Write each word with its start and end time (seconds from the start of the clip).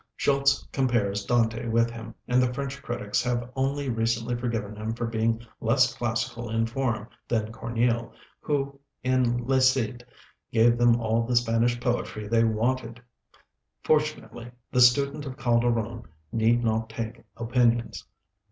Schultze 0.15 0.67
compares 0.71 1.25
Dante 1.25 1.67
with 1.67 1.91
him, 1.91 2.15
and 2.27 2.41
the 2.41 2.51
French 2.55 2.81
critics 2.81 3.21
have 3.21 3.51
only 3.55 3.87
recently 3.87 4.35
forgiven 4.35 4.75
him 4.75 4.95
for 4.95 5.05
being 5.05 5.45
less 5.59 5.93
classical 5.93 6.49
in 6.49 6.65
form 6.65 7.07
than 7.27 7.51
Corneille, 7.51 8.11
who 8.39 8.79
in 9.03 9.45
'Le 9.45 9.61
Cid' 9.61 10.03
gave 10.51 10.75
them 10.79 10.99
all 10.99 11.21
the 11.23 11.35
Spanish 11.35 11.79
poetry 11.79 12.27
they 12.27 12.43
wanted! 12.43 12.99
Fortunately 13.83 14.49
the 14.71 14.81
student 14.81 15.27
of 15.27 15.37
Calderon 15.37 16.05
need 16.31 16.63
not 16.63 16.89
take 16.89 17.23
opinions. 17.37 18.03